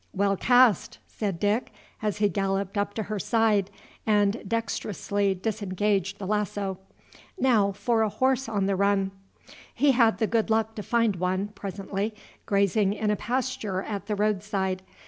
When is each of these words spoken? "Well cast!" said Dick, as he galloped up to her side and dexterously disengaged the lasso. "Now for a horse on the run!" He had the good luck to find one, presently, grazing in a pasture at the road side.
"Well 0.15 0.35
cast!" 0.35 0.97
said 1.05 1.39
Dick, 1.39 1.71
as 2.01 2.17
he 2.17 2.27
galloped 2.27 2.75
up 2.75 2.95
to 2.95 3.03
her 3.03 3.19
side 3.19 3.69
and 4.03 4.41
dexterously 4.49 5.35
disengaged 5.35 6.17
the 6.17 6.25
lasso. 6.25 6.79
"Now 7.37 7.71
for 7.71 8.01
a 8.01 8.09
horse 8.09 8.49
on 8.49 8.65
the 8.65 8.75
run!" 8.75 9.11
He 9.71 9.91
had 9.91 10.17
the 10.17 10.25
good 10.25 10.49
luck 10.49 10.73
to 10.73 10.81
find 10.81 11.17
one, 11.17 11.49
presently, 11.49 12.15
grazing 12.47 12.93
in 12.93 13.11
a 13.11 13.15
pasture 13.15 13.83
at 13.83 14.07
the 14.07 14.15
road 14.15 14.41
side. 14.41 14.81